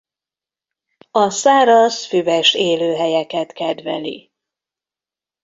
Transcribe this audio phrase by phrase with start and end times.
[1.11, 4.31] A száraz füves élőhelyeket kedveli.